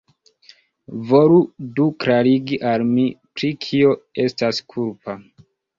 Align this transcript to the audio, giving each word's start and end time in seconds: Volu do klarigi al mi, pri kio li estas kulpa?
Volu 1.09 1.37
do 1.79 1.87
klarigi 2.05 2.61
al 2.73 2.89
mi, 2.95 3.07
pri 3.35 3.55
kio 3.67 3.97
li 4.01 4.27
estas 4.29 4.67
kulpa? 4.75 5.23